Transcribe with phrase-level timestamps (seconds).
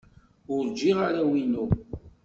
[0.53, 1.65] Ur jjiɣ arraw-inu.